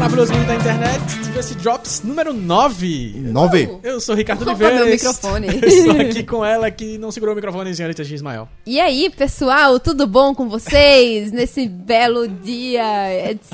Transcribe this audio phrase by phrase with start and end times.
[0.00, 1.00] maravilhoso mundo da internet.
[1.38, 3.12] Esse Drops número 9.
[3.16, 3.68] Nove.
[3.82, 4.76] Eu sou Ricardo Opa, Oliveira.
[4.76, 5.46] meu microfone.
[5.62, 8.14] Estou aqui com ela que não segurou o microfone, senhorita G.
[8.14, 8.48] Ismael.
[8.64, 13.52] E aí, pessoal, tudo bom com vocês nesse belo dia, etc.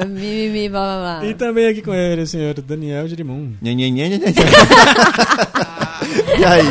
[0.08, 1.28] Mimimi, blá blá blá.
[1.28, 3.14] E também aqui com ele, o senhor Daniel nhe.
[6.38, 6.66] e aí?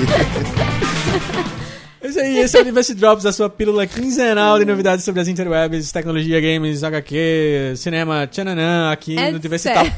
[2.06, 5.22] É isso aí, esse é o Universe Drops, a sua pílula quinzenal de novidades sobre
[5.22, 9.91] as interwebs, tecnologia, games, HQ, cinema, tchananã, aqui no Etc.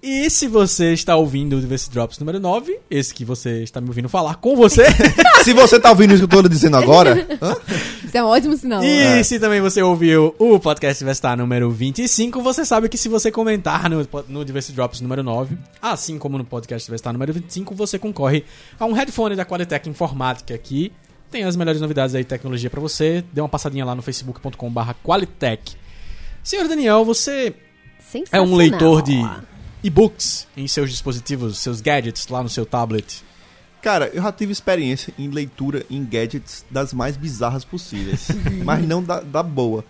[0.00, 3.88] E se você está ouvindo o Universe Drops número 9, esse que você está me
[3.88, 4.84] ouvindo falar com você,
[5.42, 7.56] Se você tá ouvindo isso que eu tô dizendo agora, hã?
[8.04, 8.82] Isso é um ótimo sinal.
[8.84, 13.30] e se também você ouviu o podcast Diversitar número 25, você sabe que se você
[13.32, 17.98] comentar no, no Diversity Drops número 9, assim como no podcast Diversitar número 25, você
[17.98, 18.44] concorre
[18.78, 20.92] a um headphone da Qualitec Informática aqui.
[21.30, 23.24] Tem as melhores novidades aí de tecnologia pra você.
[23.32, 25.74] Dê uma passadinha lá no facebook.com.br Qualitec.
[26.42, 27.52] Senhor Daniel, você
[28.32, 29.22] é um leitor de
[29.82, 33.24] e-books em seus dispositivos, seus gadgets lá no seu tablet?
[33.82, 38.28] Cara, eu já tive experiência em leitura em gadgets das mais bizarras possíveis,
[38.64, 39.84] mas não da, da boa.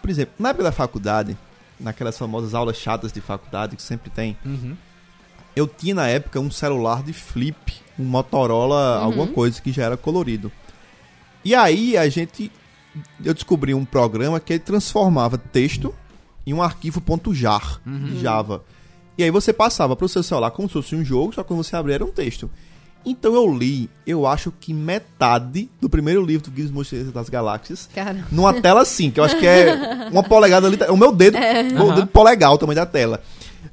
[0.00, 1.36] Por exemplo, na época da faculdade,
[1.78, 4.76] naquelas famosas aulas chatas de faculdade que sempre tem, Uhum.
[5.56, 9.96] eu tinha na época um celular de flip, um Motorola, alguma coisa que já era
[9.96, 10.50] colorido.
[11.44, 12.50] E aí a gente.
[13.24, 15.94] Eu descobri um programa que ele transformava texto
[16.46, 18.62] em um arquivo .jar de Java.
[19.22, 21.62] E aí você passava pro seu celular como se fosse um jogo, só que quando
[21.62, 22.50] você abria era um texto.
[23.06, 27.28] Então eu li, eu acho que metade do primeiro livro do Guia dos Mochileiros das
[27.28, 28.24] Galáxias Cara.
[28.30, 31.82] numa tela assim, que eu acho que é uma polegada ali, o meu dedo, o
[31.82, 31.94] Aham.
[31.96, 33.20] dedo polegar, o tamanho da tela.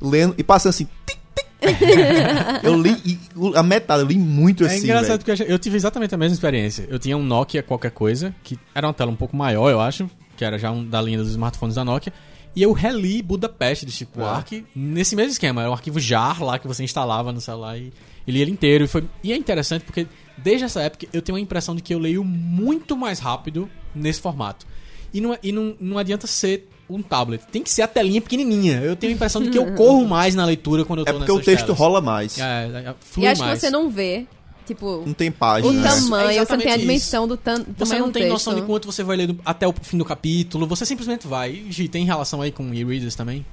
[0.01, 1.19] Lendo e passando assim, tic.
[2.63, 4.83] Eu li e o- a metade, eu li muito É assim.
[4.85, 5.37] engraçado velho.
[5.37, 6.85] porque eu tive exatamente a mesma experiência.
[6.89, 10.09] Eu tinha um Nokia qualquer coisa, que era uma tela um pouco maior, eu acho,
[10.37, 12.13] que era já um da linha dos smartphones da Nokia.
[12.55, 14.19] E eu reli Budapeste de Chico Ah.
[14.33, 15.61] Buarque nesse mesmo esquema.
[15.61, 17.93] Era um arquivo JAR lá que você instalava no celular e,
[18.27, 18.83] e lia ele inteiro.
[18.85, 21.93] E, foi, e é interessante porque desde essa época eu tenho a impressão de que
[21.93, 24.65] eu leio muito mais rápido nesse formato.
[25.13, 27.43] E não, e não, não adianta ser um tablet.
[27.51, 28.79] Tem que ser a telinha pequenininha.
[28.81, 31.13] Eu tenho a impressão de que eu corro mais na leitura quando eu tô É
[31.13, 31.79] porque o texto telas.
[31.79, 32.37] rola mais.
[32.39, 33.53] É, é, é, flui E acho mais.
[33.53, 34.25] que você não vê,
[34.73, 35.71] tipo, Não tem o página.
[35.73, 35.87] né?
[35.89, 36.79] Isso, tamanho, é você não tem a isso.
[36.81, 38.33] dimensão do tan Você tamanho não tem texto.
[38.33, 40.65] noção de quanto você vai ler do- até o fim do capítulo.
[40.67, 41.63] Você simplesmente vai.
[41.69, 43.45] Gi, tem relação aí com e-readers também?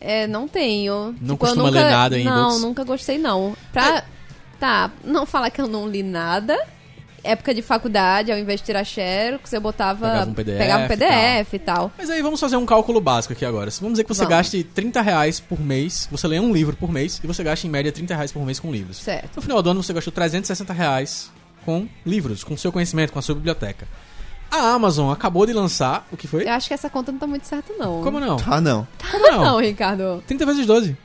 [0.00, 1.06] É, não tenho.
[1.20, 1.78] Não Tipo, costuma nunca...
[1.82, 3.54] ler nada em Não, nunca gostei, não.
[3.72, 4.04] Pra...
[4.58, 6.56] Tá, não falar que eu não li nada.
[7.22, 10.06] Época de faculdade, ao invés de tirar xerox, eu botava...
[10.08, 11.92] Pegava um PDF Pegava um e PDF e tal.
[11.96, 13.70] Mas aí vamos fazer um cálculo básico aqui agora.
[13.80, 14.36] Vamos dizer que você Vamos.
[14.36, 16.08] gaste 30 reais por mês.
[16.10, 18.58] Você lê um livro por mês e você gasta em média 30 reais por mês
[18.58, 18.98] com livros.
[18.98, 19.36] Certo.
[19.36, 21.30] No final do ano você gastou 360 reais
[21.64, 23.86] com livros, com seu conhecimento, com a sua biblioteca.
[24.50, 26.06] A Amazon acabou de lançar.
[26.10, 26.44] O que foi?
[26.44, 28.02] Eu acho que essa conta não tá muito certa, não.
[28.02, 28.36] Como não?
[28.46, 28.86] Ah, não.
[29.10, 29.44] Como não?
[29.44, 30.22] Não, Ricardo.
[30.26, 30.96] 30 vezes 12.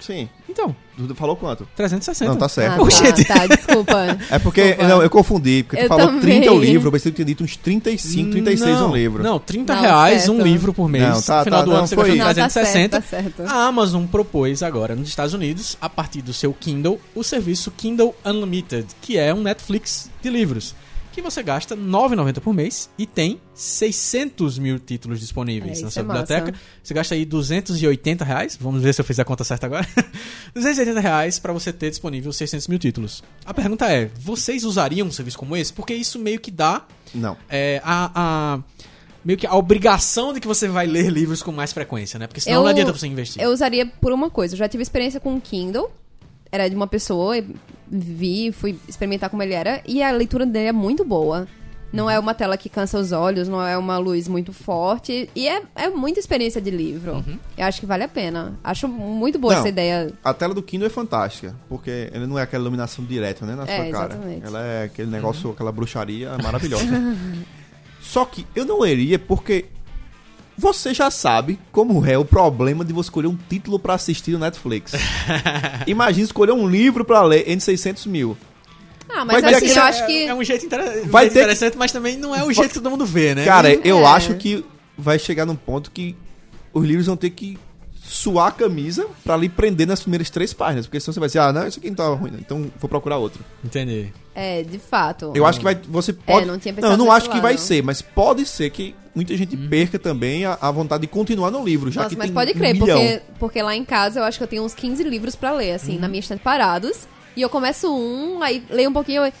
[0.00, 0.28] Sim.
[0.48, 1.68] Então, Dudu falou quanto?
[1.76, 2.30] 360.
[2.30, 2.80] Não, tá certo.
[2.80, 3.24] Ah, Ô, gente.
[3.24, 4.18] tá, tá, desculpa.
[4.30, 4.62] É porque.
[4.62, 4.88] Desculpa.
[4.88, 5.62] Não, eu confundi.
[5.62, 6.20] Porque tu Eu falou também.
[6.40, 9.22] 30 o livro, eu pensei que tinha dito uns 35, 36 não, um livro.
[9.22, 10.46] Não, 30 Não, reais um certo.
[10.46, 11.04] livro por mês.
[11.04, 12.40] Não, tá, no final tá, do não, ano você foi gastou isso.
[12.40, 13.00] Não, tá certo, 360.
[13.00, 13.54] tá certo.
[13.56, 18.14] A Amazon propôs agora nos Estados Unidos, a partir do seu Kindle, o serviço Kindle
[18.24, 20.74] Unlimited, que é um Netflix de livros.
[21.12, 25.90] Que você gasta R$ 9,90 por mês e tem 600 mil títulos disponíveis É, na
[25.90, 26.20] sua é massa.
[26.22, 26.58] biblioteca.
[26.82, 28.56] Você gasta aí 280 reais.
[28.60, 29.86] Vamos ver se eu fiz a conta certa agora.
[30.54, 33.24] 280 reais para você ter disponível 600 mil títulos.
[33.44, 35.72] A pergunta é: vocês usariam um serviço como esse?
[35.72, 37.36] Porque isso meio que dá Não.
[37.48, 38.60] é, a, a-
[39.24, 42.26] meio que a obrigação de que você vai ler livros com mais frequência, né?
[42.28, 43.42] Porque senão Eu- não adianta você investir.
[43.42, 44.54] Eu usaria por uma coisa.
[44.54, 45.90] Eu já tive experiência com o Kindle.
[46.52, 47.34] Era de uma pessoa,
[47.90, 49.82] vi, fui experimentar como ele era.
[49.86, 51.46] E a leitura dele é muito boa.
[51.90, 55.30] Não é uma tela que cansa os olhos, não é uma luz muito forte.
[55.34, 57.14] E é, é muita experiência de livro.
[57.14, 57.38] Uhum.
[57.56, 58.58] Eu acho que vale a pena.
[58.62, 59.60] Acho muito boa Não.
[59.60, 60.12] essa ideia.
[60.22, 63.62] A tela do Kindle é fantástica, porque ele não é aquela iluminação direta, né, na
[63.62, 64.12] É, sua cara.
[64.14, 64.46] exatamente.
[64.46, 66.84] Ela é aquele negócio, aquela bruxaria maravilhosa.
[68.02, 69.66] Só que eu não leria porque
[70.58, 74.38] você já sabe como é o problema de você escolher um título pra assistir no
[74.40, 74.92] Netflix.
[75.86, 78.36] Imagina escolher um livro pra ler em 600 mil.
[79.08, 80.26] Ah, mas Vai assim, que- eu acho que.
[80.26, 81.06] É um jeito, inter...
[81.06, 83.44] Vai ter interessante, mas também não é o jeito que todo mundo vê, né?
[83.44, 84.04] Cara, eu É.
[84.06, 84.64] acho que
[84.98, 86.14] vai chegar num ponto que
[86.74, 87.58] os livros vão ter que
[88.02, 90.86] suar a camisa pra lhe prender nas primeiras três páginas.
[90.86, 93.16] Porque senão você vai dizer, ah, não, isso aqui não tá ruim, então vou procurar
[93.16, 93.42] outro.
[93.64, 94.12] Entendi.
[94.34, 95.32] É, de fato.
[95.34, 95.78] Eu acho que vai.
[95.88, 96.46] Você pode.
[96.46, 97.62] não tinha não, pensado eu não acho que vai lado.
[97.62, 101.64] ser, mas pode ser que muita gente perca também a, a vontade de continuar no
[101.64, 102.98] livro, já Nossa, que mas tem pode um crer, milhão.
[103.00, 105.72] porque, porque lá em casa eu acho que eu tenho uns 15 livros pra ler,
[105.72, 106.00] assim, Uhum.
[106.00, 107.08] na minha estante parados.
[107.36, 109.24] E eu começo um, aí leio um pouquinho.
[109.24, 109.32] Eu...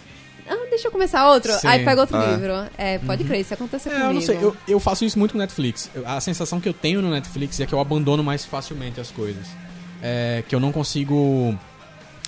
[0.50, 1.52] ah, deixa eu começar outro.
[1.52, 1.66] Sim.
[1.68, 2.26] Aí pega outro Ah.
[2.32, 2.52] livro.
[2.76, 4.10] É, pode crer, isso aconteceu É, comigo.
[4.10, 5.88] eu não sei, eu, eu faço isso muito com Netflix.
[5.94, 9.10] Eu- A sensação que eu tenho no Netflix é que eu abandono mais facilmente as
[9.12, 9.46] coisas.
[10.02, 11.56] É, que eu não consigo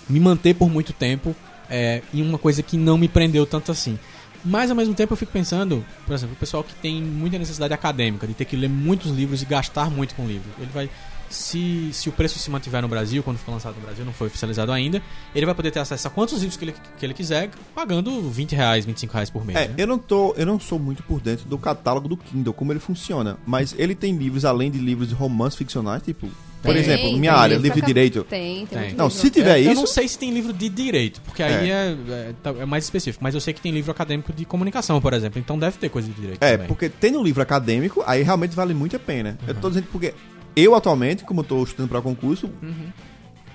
[0.08, 1.34] me manter por muito tempo
[1.68, 3.96] é, em uma coisa que não me prendeu tanto assim.
[4.44, 7.72] Mas ao mesmo tempo eu fico pensando, por exemplo, o pessoal que tem muita necessidade
[7.74, 10.50] acadêmica, de ter que ler muitos livros e gastar muito com livro.
[10.58, 10.90] Ele vai.
[11.28, 14.26] Se, se o preço se mantiver no Brasil, quando for lançado no Brasil, não foi
[14.26, 15.00] oficializado ainda,
[15.32, 18.56] ele vai poder ter acesso a quantos livros que ele, que ele quiser, pagando 20
[18.56, 19.56] reais, 25 reais por mês.
[19.56, 19.74] É, né?
[19.78, 22.80] eu não tô, eu não sou muito por dentro do catálogo do Kindle, como ele
[22.80, 26.28] funciona, mas ele tem livros além de livros de romances ficcionais, tipo,
[26.62, 28.24] por Tem, exemplo, minha área, livro livro de direito.
[28.24, 28.92] Tem, tem, Tem.
[28.94, 29.10] Não, livro.
[29.20, 31.96] se tiver É, Eu isso, não sei se tem livro de direito, porque aí é,
[32.08, 33.22] é, tá- é mais específico.
[33.24, 35.38] Mas eu sei que tem livro acadêmico de comunicação, por exemplo.
[35.40, 36.66] Então deve ter coisa de direito É, também.
[36.68, 39.38] porque tendo um livro acadêmico, aí realmente vale muito a pena.
[39.48, 39.60] Eu Uhum.
[39.60, 40.12] tô dizendo porque
[40.54, 42.90] eu atualmente, como eu tô estudando para concurso, Uhum.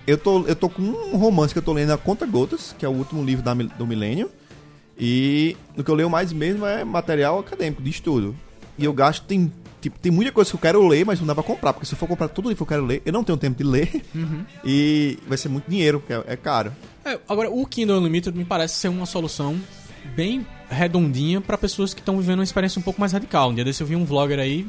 [0.08, 2.86] eu, tô, eu tô com um romance que eu tô lendo a Conta Gotas, que
[2.86, 4.31] é o último livro da, do milênio.
[4.98, 8.36] E o que eu leio mais mesmo é material acadêmico, de estudo.
[8.78, 9.51] E eu gasto, tem,
[9.86, 11.94] tipo, tem muita coisa que eu quero ler, mas não dá pra comprar, porque se
[11.94, 14.04] eu for comprar todo livro que eu quero ler, eu não tenho tempo de ler.
[14.14, 14.44] Uhum.
[14.66, 16.74] E vai ser muito dinheiro, porque é, é caro.
[17.04, 19.60] É, agora, o Kindle Unlimited me parece ser uma solução
[20.16, 23.52] bem redondinha pra pessoas que estão vivendo uma experiência um pouco mais radical.
[23.52, 24.68] Um dia desse eu vi um vlogger aí,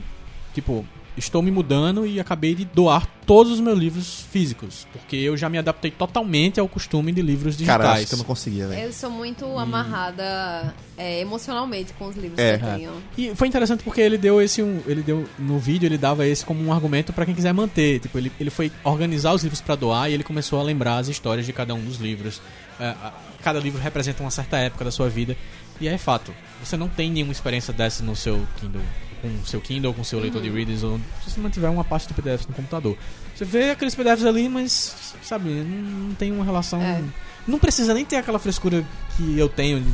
[0.53, 0.85] tipo,
[1.17, 5.49] estou me mudando e acabei de doar todos os meus livros físicos, porque eu já
[5.49, 8.09] me adaptei totalmente ao costume de livros Cara, eu acho digitais.
[8.09, 8.83] que eu não conseguia, velho.
[8.83, 12.57] Eu sou muito amarrada é, emocionalmente com os livros É.
[12.59, 12.93] que eu tenho.
[13.19, 16.45] E foi interessante porque ele deu esse um, ele deu no vídeo ele dava esse
[16.45, 18.01] como um argumento pra quem quiser manter.
[18.01, 21.09] Tipo, ele, ele foi organizar os livros pra doar e ele começou a lembrar as
[21.09, 22.41] histórias de cada um dos livros.
[22.79, 22.95] É,
[23.43, 25.37] cada livro representa uma certa época da sua vida
[25.81, 26.33] e é fato.
[26.65, 28.81] Você não tem nenhuma experiência dessa no seu Kindle,
[29.29, 31.69] com o seu Kindle, com o seu leitor de readers ou se você não tiver
[31.69, 32.97] uma parte de PDFs no computador.
[33.35, 37.03] Você vê aqueles PDFs ali, mas sabe, não, não tem uma relação É.
[37.47, 38.85] não precisa nem ter aquela frescura
[39.17, 39.93] que eu tenho de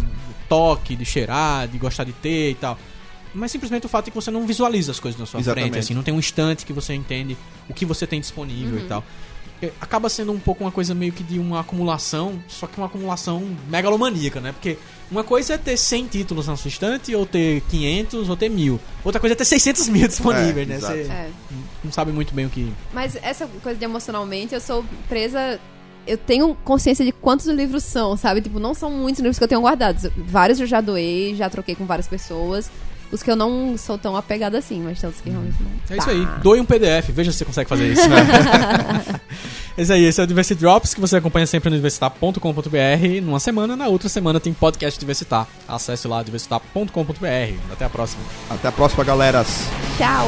[0.49, 2.79] toque, de cheirar, de gostar de ter e tal.
[3.34, 5.70] Mas simplesmente o fato é que você não visualiza as coisas na sua Exatamente.
[5.70, 7.37] frente, assim, não tem um instante que você entende
[7.69, 9.02] o que você tem disponível e tal.
[9.62, 12.87] É, Acaba sendo um pouco uma coisa meio que de uma acumulação, só que uma
[12.87, 14.53] acumulação megalomaníaca, né?
[14.53, 14.76] Porque
[15.11, 18.81] uma coisa é ter 100 títulos na sua estante, ou ter 500, ou ter mil.
[19.05, 20.76] Outra coisa é ter 600 mil disponíveis, É, né?
[20.76, 20.94] exato.
[20.97, 21.31] Você É.
[21.85, 22.73] não sabe muito bem o que...
[22.93, 25.61] Mas essa coisa de emocionalmente, eu sou presa.
[26.05, 28.41] Eu tenho consciência de quantos livros são, sabe?
[28.41, 30.11] Tipo, não são muitos livros que eu tenho guardados.
[30.17, 32.69] Vários eu já doei, já troquei com várias pessoas.
[33.12, 35.70] Os que eu não sou tão apegada assim, mas tem outros que realmente não.
[35.94, 36.12] É isso Tá.
[36.12, 36.26] aí.
[36.43, 38.00] Doe um PDF, veja se você consegue fazer isso.
[39.76, 42.41] é isso aí, esse é o Diversity Drops, que você acompanha sempre no diversitar.com.br.
[43.23, 45.47] Numa semana, na outra semana tem podcast Diversitar.
[45.69, 47.55] Acesse lá diversitar.com.br.
[47.70, 48.23] Até a próxima.
[48.49, 49.67] Até a próxima, galeras.
[49.99, 50.26] Tchau!